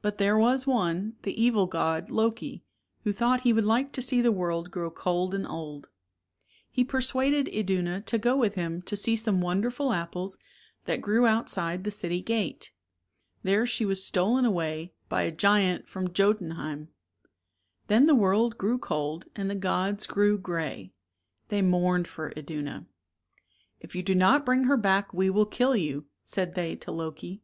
[0.00, 2.62] But there was one, the evil god, Loki,
[3.04, 5.90] who thought he would like to see the world grow cold and old.
[6.70, 10.38] He persuaded Iduna to go with him to see some wonderful apples
[10.86, 12.72] that grew outside the city gate.
[13.42, 16.88] There she was stolen away by a giant from Jotun heim.
[17.88, 20.92] Then the world grew cold and the gods grew gray.
[21.50, 22.72] They mourned for Iduna.
[22.72, 22.88] 32"
[23.82, 27.42] If you do not bring her back we will kill you," said they to Loki.